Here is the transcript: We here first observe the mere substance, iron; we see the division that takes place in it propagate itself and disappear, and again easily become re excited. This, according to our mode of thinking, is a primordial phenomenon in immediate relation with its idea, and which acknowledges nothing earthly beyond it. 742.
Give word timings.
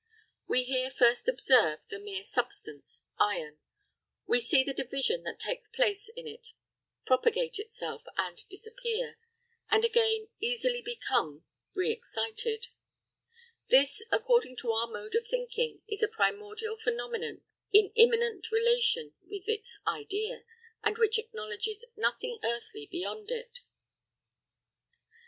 We 0.47 0.63
here 0.63 0.89
first 0.89 1.27
observe 1.29 1.81
the 1.89 1.99
mere 1.99 2.23
substance, 2.23 3.03
iron; 3.19 3.59
we 4.25 4.39
see 4.39 4.63
the 4.63 4.73
division 4.73 5.21
that 5.25 5.37
takes 5.39 5.69
place 5.69 6.09
in 6.17 6.25
it 6.27 6.53
propagate 7.05 7.59
itself 7.59 8.05
and 8.17 8.35
disappear, 8.49 9.19
and 9.69 9.85
again 9.85 10.29
easily 10.39 10.81
become 10.81 11.45
re 11.75 11.91
excited. 11.91 12.69
This, 13.69 14.03
according 14.11 14.55
to 14.61 14.71
our 14.71 14.87
mode 14.87 15.13
of 15.13 15.27
thinking, 15.27 15.83
is 15.87 16.01
a 16.01 16.07
primordial 16.07 16.77
phenomenon 16.77 17.43
in 17.71 17.91
immediate 17.95 18.51
relation 18.51 19.13
with 19.29 19.47
its 19.47 19.77
idea, 19.85 20.43
and 20.83 20.97
which 20.97 21.19
acknowledges 21.19 21.85
nothing 21.95 22.39
earthly 22.43 22.87
beyond 22.87 23.29
it. 23.29 23.59
742. 24.89 25.05